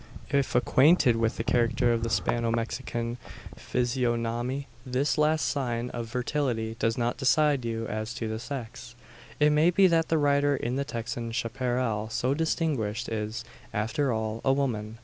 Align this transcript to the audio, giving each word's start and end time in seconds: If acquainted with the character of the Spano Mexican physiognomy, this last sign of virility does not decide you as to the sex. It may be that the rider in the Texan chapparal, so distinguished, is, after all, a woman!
If 0.31 0.55
acquainted 0.55 1.15
with 1.17 1.37
the 1.37 1.43
character 1.43 1.93
of 1.93 2.01
the 2.01 2.09
Spano 2.09 2.49
Mexican 2.49 3.19
physiognomy, 3.55 4.65
this 4.83 5.15
last 5.15 5.47
sign 5.47 5.91
of 5.91 6.07
virility 6.07 6.75
does 6.79 6.97
not 6.97 7.17
decide 7.17 7.63
you 7.65 7.85
as 7.85 8.15
to 8.15 8.27
the 8.27 8.39
sex. 8.39 8.95
It 9.39 9.51
may 9.51 9.69
be 9.69 9.85
that 9.85 10.09
the 10.09 10.17
rider 10.17 10.55
in 10.55 10.75
the 10.75 10.83
Texan 10.85 11.31
chapparal, 11.31 12.09
so 12.09 12.33
distinguished, 12.33 13.09
is, 13.09 13.45
after 13.75 14.11
all, 14.11 14.41
a 14.43 14.51
woman! 14.51 14.97